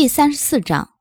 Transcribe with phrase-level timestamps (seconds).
[0.00, 0.94] 第三十四章，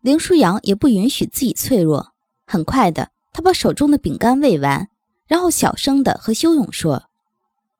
[0.00, 2.14] 林舒扬也不允许自己脆弱。
[2.46, 4.88] 很快的，他把手中的饼干喂完，
[5.26, 7.08] 然后小声的和修勇说：“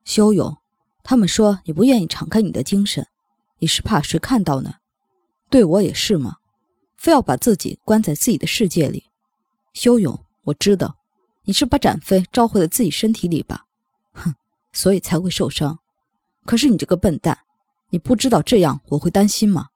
[0.04, 0.56] 修勇，
[1.04, 3.06] 他们说你不愿意敞开你的精神，
[3.60, 4.74] 你是怕谁看到呢？
[5.50, 6.38] 对我也是吗？
[6.96, 9.04] 非要把自己关在自己的世界里？
[9.72, 10.96] 修勇，我知道，
[11.44, 13.66] 你是把展飞召回了自己身体里吧？
[14.14, 14.34] 哼，
[14.72, 15.78] 所以才会受伤。
[16.44, 17.38] 可是你这个笨蛋，
[17.90, 19.68] 你不知道这样我会担心吗？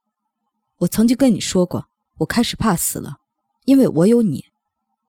[0.80, 1.87] 我曾经跟你说过，
[2.19, 3.19] 我开始怕死了，
[3.66, 4.47] 因为我有你。”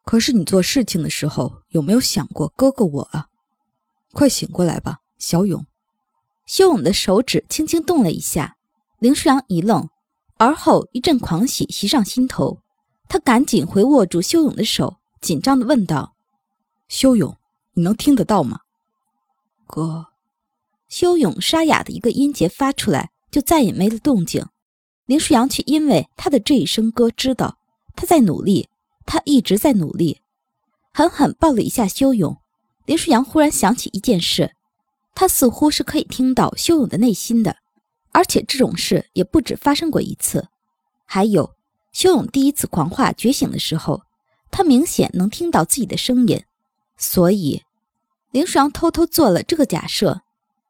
[0.04, 3.28] 可是你做事情的时候有没有想过哥哥我啊？
[4.12, 5.66] 快醒过来吧，小勇！
[6.46, 8.58] 修勇的手指轻轻动了一下，
[9.00, 9.88] 林舒扬一愣，
[10.38, 12.60] 而后一阵狂喜袭上心头，
[13.08, 16.16] 他赶紧回握住修勇的手，紧张地问道
[16.90, 17.38] ：“修勇，
[17.74, 18.60] 你能听得到吗？”
[19.68, 20.08] 哥，
[20.90, 24.46] 修勇沙哑的一个音节发出来，就再也没了动静。
[25.12, 27.58] 林舒扬却因为他的这一声歌，知道
[27.98, 28.70] 他在努力。
[29.06, 30.22] 他一直在努力，
[30.94, 32.38] 狠狠抱了一下修勇。
[32.86, 34.54] 林舒扬忽然想起一件事，
[35.14, 37.58] 他似乎是可以听到修勇的内心的，
[38.14, 40.48] 而且这种事也不止发生过一次。
[41.04, 41.58] 还有，
[41.92, 44.04] 修勇第一次狂化觉醒的时候，
[44.50, 46.42] 他明显能听到自己的声音。
[46.98, 47.62] 所以，
[48.32, 50.22] 林舒扬偷偷做了这个假设：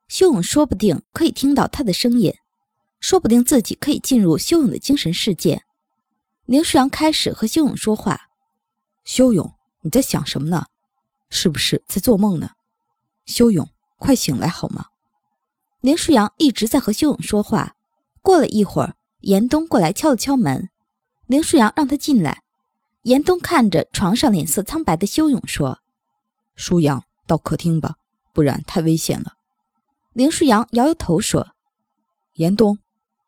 [0.08, 2.34] 修勇说不定可以听到他的声音，
[3.02, 5.64] 说不定自己可以进入修勇的精神世界。
[6.46, 8.30] 林舒扬开始和修勇说话
[9.04, 10.68] ：“修勇，你在想什么呢？
[11.30, 12.52] 是不是在做梦呢？
[13.26, 14.86] 修勇，快醒来好吗？”
[15.82, 17.76] 林舒扬一直在和修勇说话。
[18.22, 20.70] 过了一会儿，严冬过来敲了敲门，
[21.26, 22.44] 林舒扬让他进来。
[23.02, 25.80] 严冬看着床上脸色苍白的修勇说
[26.56, 27.96] ：“舒扬，到客厅吧，
[28.32, 29.34] 不然太危险了。”
[30.14, 31.56] 林舒扬摇摇头说
[32.36, 32.78] ：“严冬。”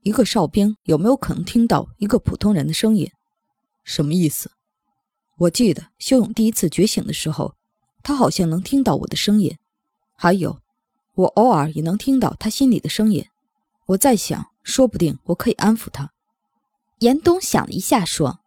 [0.04, 3.10] 一个哨兵有没有可能听到一个普通人的声音？
[3.86, 4.52] 什么意思？
[5.38, 7.56] 我记得修勇第一次觉醒的时候，
[8.04, 9.58] 他好像能听到我的声音，
[10.14, 10.60] 还有，
[11.16, 13.26] 我偶尔也能听到他心里的声音。
[13.86, 16.12] 我在想，说不定我可以安抚他。
[17.00, 18.42] 严冬想了一下，说：“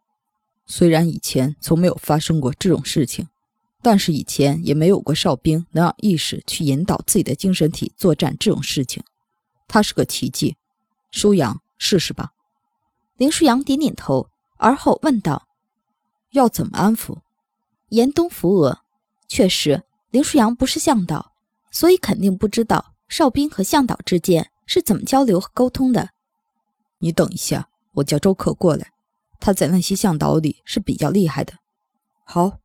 [0.67, 3.27] 虽然以前从没有发生过这种事情，
[3.81, 9.03] 但是以前也没有过哨兵能让意识去引导自己的精神体作战这种事情，
[9.67, 10.55] 它是个奇迹。”
[11.11, 12.33] 舒扬，试试吧。
[13.17, 15.47] 林舒扬点点头，而后问道
[16.31, 17.17] ：“要怎么安抚？”
[17.89, 18.79] 严冬扶额。
[19.27, 21.33] 确实，林舒扬不是向导，
[21.71, 26.11] 所以肯定不知道哨兵和向导之间是怎么交流和沟通的。
[26.99, 28.91] 你等一下，我叫周克过来，
[29.39, 31.55] 他在那些向导里是比较厉害的。
[32.23, 32.59] 好，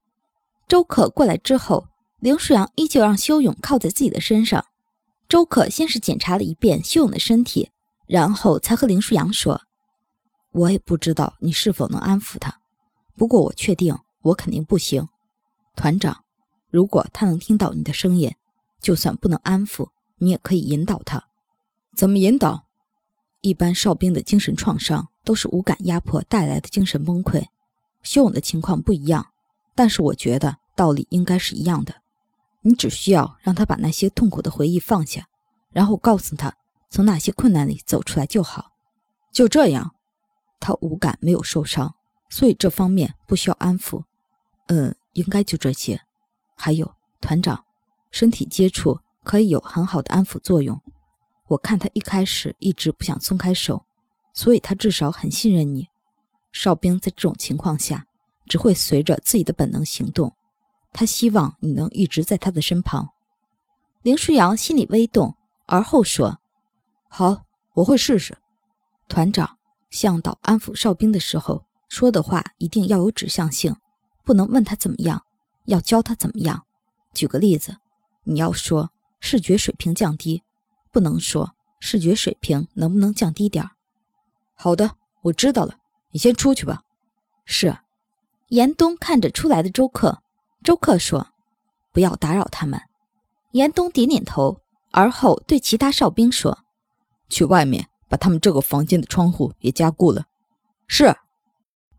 [0.69, 1.89] 周克过来之后，
[2.21, 4.65] 林舒扬依旧让修勇靠在自己的身上。
[5.29, 7.72] 周克先是检查了一遍修勇的身体。
[8.13, 9.59] 然后才和林舒扬说
[10.53, 12.61] ：“我也不知道你是否能安抚他，
[13.17, 15.09] 不过我确定我肯定不行。
[15.75, 16.23] 团长，
[16.69, 18.31] 如果他能听到你的声音，
[18.83, 21.25] 就算不能安抚，你也可以引导他。
[21.97, 22.67] 怎么引导？
[23.41, 27.47] 一般哨兵的精神创伤都是无感压迫带来的精神崩溃，
[28.03, 29.27] 修勇的情况不一样，
[29.75, 31.95] 但是我觉得道理应该是一样的。
[32.61, 35.27] 你只需要让他把那些痛苦的回忆放下，
[35.71, 36.55] 然后告诉他。”
[36.93, 38.73] 从哪些困难里走出来就好，
[39.33, 39.95] 就这样，
[40.61, 41.95] 他五感没有受伤，
[42.29, 44.05] 所以这方面不需要安抚。
[44.67, 45.99] 嗯，应该就这些。
[46.55, 47.65] 还有团长，
[48.11, 50.79] 身体接触可以有很好的安抚作用。
[51.47, 53.87] 我看他一开始一直不想松开手，
[54.35, 55.89] 所以他至少很信任你。
[56.53, 58.07] 哨兵在这种情况下
[58.45, 60.37] 只会随着自己的本能行动，
[60.93, 63.09] 他希望你能一直在他的身旁。
[64.03, 66.39] 林舒扬心里微动，而后说。
[67.15, 68.35] 好，我会试试。
[69.07, 69.59] 团长，
[69.91, 73.77] 向导安抚哨兵的时候说的话一定要有指向性，
[74.25, 75.23] 不能问他怎么样，
[75.67, 76.65] 要教他怎么样。
[77.13, 77.77] 举个例子，
[78.25, 78.91] 你要说
[79.21, 80.43] 视觉水平降低，
[80.91, 83.73] 不能说视觉水平能不能降低点儿。
[84.55, 85.77] 好的，我知道了。
[86.13, 86.81] 你先出去吧。
[87.45, 87.77] 是。
[88.49, 90.23] 严冬看着出来的周克，
[90.65, 91.29] 周克说
[91.93, 92.81] ：“不要打扰他们。”
[93.53, 94.63] 严冬点点头，
[94.93, 96.62] 而后对其他哨兵说。
[97.33, 100.27] 去外面把他们这个房间的窗户也加固了。
[100.87, 101.17] 是。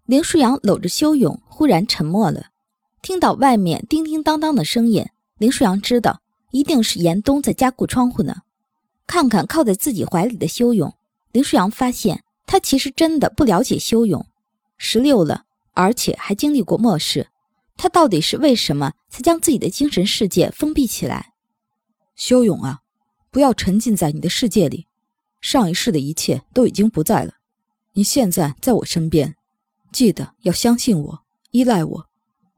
[0.05, 2.47] 林舒扬搂着修勇，忽然沉默了。
[3.01, 5.07] 听到外面叮叮当当的声音，
[5.37, 6.21] 林舒扬知道
[6.51, 8.41] 一定是严冬在加固窗户呢。
[9.07, 10.93] 看看靠在自己怀里的修勇，
[11.31, 14.25] 林舒扬发现他其实真的不了解修勇。
[14.77, 17.27] 十六了，而且还经历过末世，
[17.77, 21.33] 他到底是为什么才将自己的精神世界封闭起来？
[22.15, 22.81] 修勇啊，
[23.31, 24.87] 不要沉浸在你的世界里。
[25.43, 27.33] 上一世的一切都已经不在了，
[27.91, 29.35] 你现在在我身边，
[29.91, 32.09] 记得要相信我，依赖我，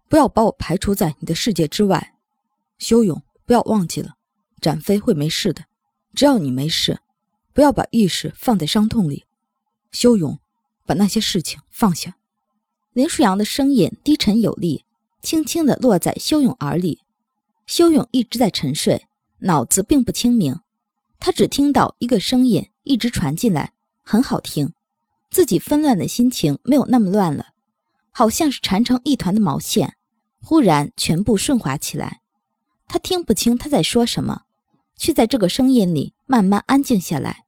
[0.07, 2.13] 不要把我排除在你的世界之外。
[2.77, 4.17] 修勇，不要忘记了，
[4.61, 5.65] 展飞会没事的，
[6.13, 6.99] 只要你没事，
[7.53, 9.25] 不要把意识放在伤痛里。
[9.91, 10.39] 修勇，
[10.85, 12.17] 把那些事情放下。
[12.93, 14.85] 林舒扬的声音低沉有力，
[15.23, 17.01] 轻轻地落在修勇耳里。
[17.65, 19.07] 修勇一直在沉睡，
[19.39, 20.59] 脑子并不清明，
[21.19, 23.73] 他只听到一个声音一直传进来，
[24.03, 24.73] 很好听。
[25.31, 27.47] 自己纷乱的心情没有那么乱了，
[28.11, 29.97] 好像是缠成一团的毛线，
[30.41, 32.21] 忽然全部顺滑起来。
[32.87, 34.43] 他听不清他在说什么，
[34.95, 37.45] 却在这个声音里慢慢安静下来。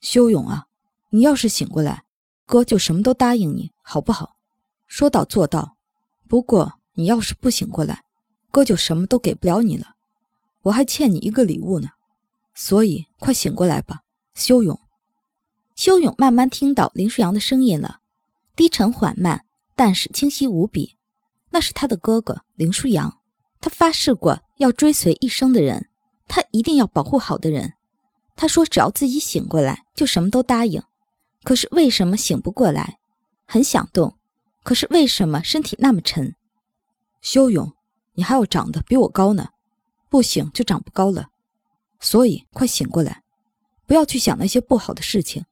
[0.00, 0.66] 修勇啊，
[1.10, 2.04] 你要是醒过来，
[2.46, 4.36] 哥就什么都答应你，好不好？
[4.86, 5.76] 说到做到。
[6.26, 8.02] 不过你要是不醒过来，
[8.50, 9.94] 哥就什么都给不了你了。
[10.62, 11.90] 我还欠你一个礼物呢，
[12.60, 14.00] 所以快醒过来吧，
[14.34, 14.80] 修勇。
[15.76, 18.00] 修勇慢慢听到林舒扬的声音了，
[18.56, 19.44] 低沉缓慢，
[19.76, 20.96] 但是清晰无比。
[21.50, 23.20] 那是他的哥哥林舒扬，
[23.60, 25.88] 他发誓过要追随一生的人，
[26.26, 27.74] 他一定要保护好的人。
[28.34, 30.82] 他说只要自己醒过来，就什么都答应。
[31.44, 32.98] 可是为什么醒不过来？
[33.46, 34.18] 很想动，
[34.64, 36.34] 可是为什么身体那么沉？
[37.20, 37.72] 修勇，
[38.14, 39.50] 你还要长得比我高呢，
[40.10, 41.28] 不醒就长不高了。
[42.00, 43.22] 所以快醒过来，
[43.86, 45.44] 不要去想那些不好的事情。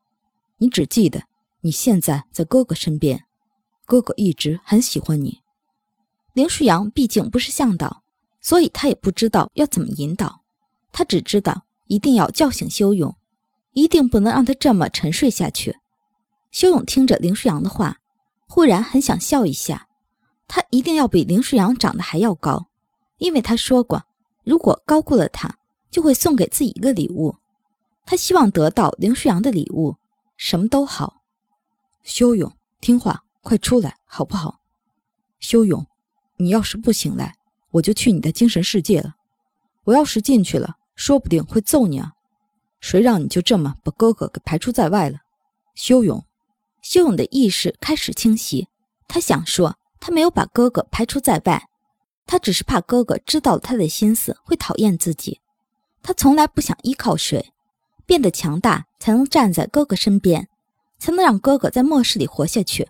[0.59, 1.23] 你只记得
[1.61, 3.25] 你现在在哥哥身边，
[3.85, 5.43] 哥哥一直很喜欢你。
[6.33, 8.03] 林舒扬毕竟不是向导，
[8.41, 10.43] 所以他也不知道要怎么引导。
[10.93, 13.15] 他只知道一定要叫醒修勇，
[13.73, 15.77] 一定不能让他这么沉睡下去。
[16.51, 17.99] 修勇听着林舒扬的话，
[18.47, 19.89] 忽然很想笑一下。
[20.49, 22.69] 他一定要比林舒扬长得还要高，
[23.19, 24.05] 因为他说过，
[24.45, 25.59] 如果高过了他，
[25.97, 27.37] 就会送给自己一个礼物。
[28.05, 29.97] 他希望得到林舒扬的礼物。
[30.37, 31.23] 什么都好，
[32.03, 34.61] 修勇，听话，快出来，好不好？
[35.41, 35.87] 修勇，
[36.37, 37.37] 你要是不醒来，
[37.71, 39.15] 我就去你的精神世界了。
[39.85, 42.13] 我要是进去了，说不定会揍你啊！
[42.79, 45.21] 谁让你就这么把哥哥给排除在外了？
[45.75, 46.23] 修勇，
[46.83, 48.69] 修勇的意识开始清晰。
[49.09, 51.67] 他想说，他没有把哥哥排除在外，
[52.27, 55.41] 他只是怕哥哥知道了他的心思会讨厌自己。
[56.07, 57.53] 他从来不想依靠谁。
[58.07, 60.49] 变得强大，才能站在哥哥身边，
[61.01, 62.89] 才能让哥哥在末世里活下去。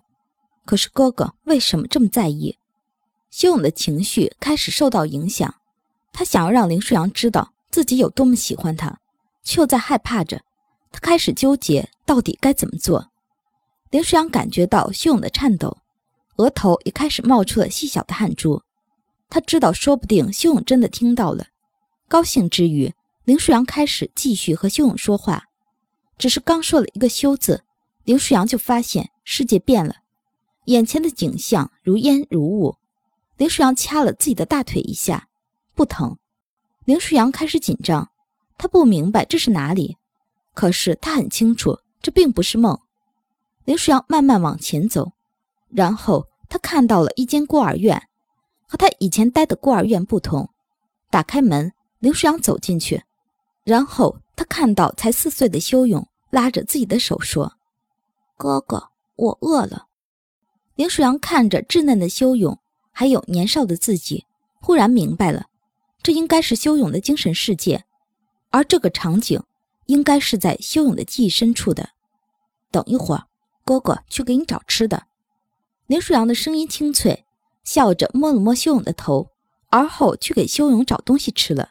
[0.67, 2.59] 可是哥哥为什么这么在意？
[3.31, 5.55] 修勇的情绪开始受到影响，
[6.13, 9.01] 他想要让林舒扬知道自己有多么喜欢他，
[9.43, 10.43] 却又在害怕着。
[10.93, 13.11] 他开始纠结到底该怎么做。
[13.89, 15.75] 林舒扬感觉到修勇的颤抖，
[16.37, 18.61] 额头也开始冒出了细小的汗珠。
[19.31, 21.47] 他知道，说不定修勇真的听到了，
[22.09, 22.93] 高兴之余。
[23.27, 25.47] 林舒扬开始继续和修勇说话，
[26.17, 27.65] 只是刚说了一个“修”字，
[28.05, 29.97] 林舒扬就发现世界变了，
[30.67, 32.77] 眼前的景象如烟如雾。
[33.37, 35.27] 林舒扬掐了自己的大腿一下，
[35.75, 36.17] 不疼。
[36.85, 38.09] 林舒阳开始紧张，
[38.57, 39.97] 他不明白这是哪里，
[40.55, 42.79] 可是他很清楚这并不是梦。
[43.65, 45.11] 林舒阳慢慢往前走，
[45.69, 48.01] 然后他看到了一间孤儿院，
[48.69, 50.49] 和他以前待的孤儿院不同。
[51.11, 53.03] 打开门，林舒阳走进去。
[53.67, 57.55] 然后他看到才四岁的修勇拉着自己的手说
[58.39, 59.89] ：“哥哥，我饿了。”
[60.77, 62.57] 林舒阳看着稚嫩的修勇，
[62.93, 64.25] 还有年少的自己，
[64.61, 65.47] 忽然明白了，
[66.01, 67.85] 这应该是修勇的精神世界，
[68.51, 69.43] 而这个场景
[69.87, 71.91] 应该是在修勇的记忆深处的。
[72.71, 73.27] 等一会儿，
[73.65, 75.09] 哥哥去给你找吃的。
[75.89, 77.25] 林舒阳的声音清脆，
[77.65, 79.33] 笑着摸了摸修勇的头，
[79.71, 81.71] 而后去给修勇找东西吃了。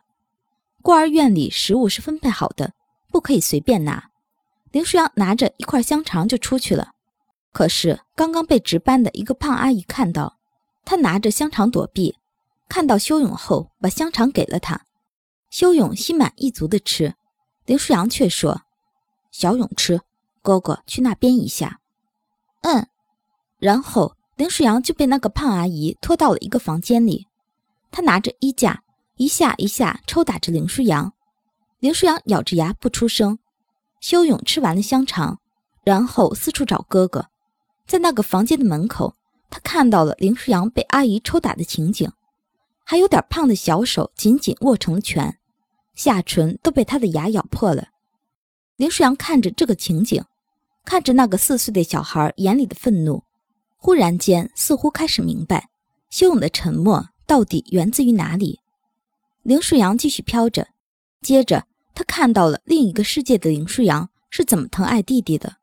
[0.86, 2.72] 孤儿院里食物是分配好的，
[3.10, 4.12] 不可以随便拿。
[4.72, 6.92] 林舒扬拿着一块香肠就出去了，
[7.52, 10.38] 可是刚刚被值班的一个胖阿姨看到，
[10.86, 12.16] 他拿着香肠躲避，
[12.70, 14.80] 看到修勇后把香肠给了他。
[15.50, 17.16] 修勇心满意足的吃，
[17.66, 18.62] 林舒扬却说
[19.34, 20.02] ：“小勇吃，
[20.44, 21.80] 哥哥去那边一下。”
[22.62, 22.86] 嗯，
[23.58, 27.26] 然后林舒扬就被那个胖阿姨拖到了一个房间里，
[27.90, 28.84] 他拿着衣架。
[29.18, 31.14] 一下一下抽打着林舒扬，
[31.80, 33.40] 林舒扬咬着牙不出声。
[34.02, 35.40] 修勇吃完了香肠，
[35.84, 37.28] 然后四处找哥哥。
[37.88, 39.16] 在那个房间的门口，
[39.50, 42.12] 他看到了林舒扬被阿姨抽打的情景，
[42.84, 45.38] 还有点胖的小手紧紧握成了拳，
[45.96, 47.88] 下唇都被他的牙咬破了。
[48.76, 50.24] 林舒扬看着这个情景，
[50.84, 53.24] 看着那个四岁的小孩眼里的愤怒，
[53.78, 55.70] 忽然间似乎开始明白，
[56.10, 58.60] 修勇的沉默到底源自于哪里。
[59.46, 60.70] 林舒扬继续飘着，
[61.22, 65.58] 接着他看到了另一个世界的林舒扬是怎么疼爱弟弟的。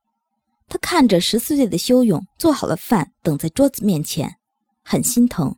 [0.68, 4.36] 他看着十四岁的修勇做好了饭，等在桌子面前，
[4.84, 5.56] 很心疼。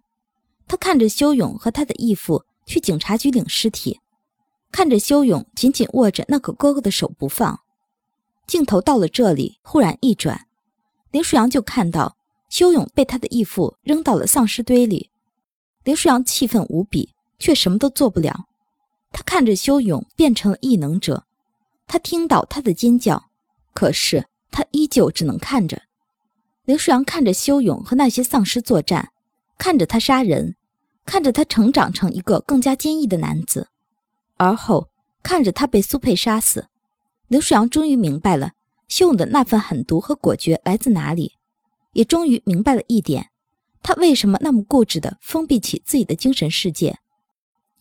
[0.66, 4.00] 他看着修勇和他的义父去警察局领尸体，
[4.72, 7.60] 看着修勇紧紧握着那个哥哥的手不放。
[8.46, 10.46] 镜头到了这里，忽然一转，
[11.10, 12.16] 林舒扬就看到
[12.48, 15.10] 修勇被他的义父扔到了丧尸堆里。
[15.82, 17.10] 林舒扬气愤无比，
[17.44, 18.46] 却什么都做不了。
[19.12, 21.26] 他看着修勇变成了异能者，
[21.86, 23.26] 他听到他的尖叫，
[23.74, 25.82] 可是他依旧只能看着。
[26.64, 29.10] 刘舒扬看着修勇和那些丧尸作战。
[29.58, 30.56] 看着他杀人，
[31.04, 33.68] 看着他成长成一个更加坚毅的男子，
[34.38, 34.88] 而后
[35.22, 36.68] 看着他被苏佩杀死，
[37.28, 38.52] 刘世阳终于明白了
[38.88, 41.34] 修勇的那份狠毒和果决来自哪里，
[41.92, 43.28] 也终于明白了一点，
[43.82, 46.98] 他为什么那么固执地封闭起自己的精神世界。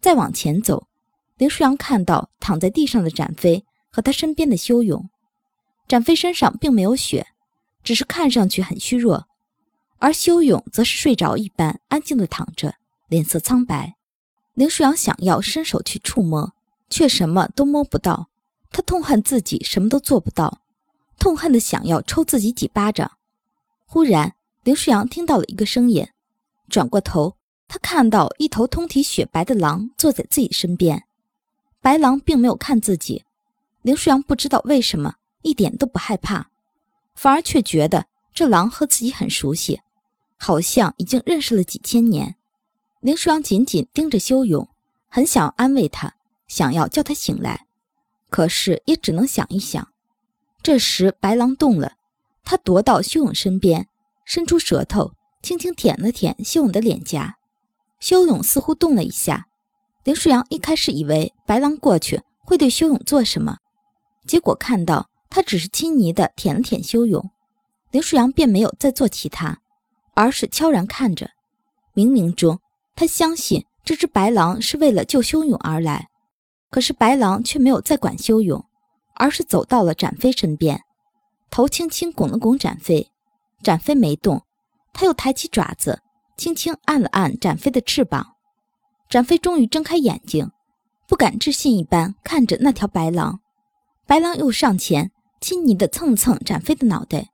[0.03, 0.89] 再往前走，
[1.38, 5.10] 林舒扬看到躺在地上的展飞和他身边的修勇，
[5.88, 7.27] 展飞身上并没有血，
[7.86, 9.29] 只是看上去很虚弱。
[10.00, 12.75] 而修勇则是睡着一般安静的躺着，
[13.07, 13.95] 脸色苍白。
[14.55, 16.53] 林舒扬想要伸手去触摸，
[16.89, 18.27] 却什么都摸不到。
[18.72, 20.63] 他痛恨自己什么都做不到，
[21.17, 23.10] 痛恨的想要抽自己几巴掌。
[23.86, 26.05] 忽然，林舒扬听到了一个声音，
[26.67, 27.38] 转过头，
[27.74, 31.06] 他看到一头通体雪白的狼坐在自己身边。
[31.82, 33.24] 白狼并没有看自己，
[33.82, 36.51] 林舒扬不知道为什么一点都不害怕，
[37.15, 39.82] 反而却觉得这狼和自己很熟悉。
[40.38, 42.36] 好像已经认识了几千年，
[43.00, 44.70] 林舒扬紧紧盯着修勇，
[45.10, 46.13] 很想安慰他，
[46.48, 47.65] 想要叫他醒来，
[48.30, 49.88] 可是也只能想一想。
[50.62, 51.94] 这时，白狼动了，
[52.44, 53.88] 他踱到修勇身边，
[54.25, 57.39] 伸出舌头，轻轻舔了舔修勇的脸颊。
[58.03, 59.48] 修勇似乎动了一下。
[60.03, 63.55] 林舒扬一开始以为白狼过去会对修勇做什么，
[64.27, 67.31] 结果看到他只是亲昵地舔了舔修勇，
[67.91, 69.57] 林舒扬便没有再做其他。
[70.15, 71.29] 而是悄然看着，
[71.95, 72.60] 冥冥中
[72.93, 76.10] 他相信这只白狼是为了救修勇而来，
[76.69, 78.65] 可是白狼却没有再管修勇，
[79.15, 80.81] 而是走到了展飞身边，
[81.50, 83.10] 头轻轻拱了拱展飞，
[83.63, 84.43] 展飞没动，
[84.91, 86.01] 他又抬起爪子，
[86.35, 88.35] 轻轻按了按展飞的翅膀，
[89.09, 90.49] 展飞终于睁开眼睛，
[91.07, 93.39] 不敢置信一般看着那条白狼，
[94.07, 97.29] 白狼又上前亲昵的蹭蹭展飞的脑袋。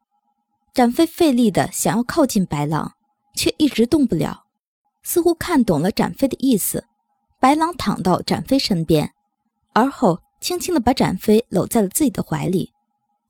[0.73, 2.93] 展飞费力的想要靠近白狼，
[3.35, 4.45] 却一直动不了，
[5.01, 6.85] 似乎看懂了展飞的意思。
[7.39, 9.11] 白狼躺到展飞身边，
[9.73, 12.71] 而后轻轻的把展飞搂在了自己的怀里。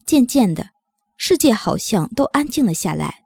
[0.05, 0.71] 渐渐的，
[1.15, 3.23] 世界好像都安静了下来。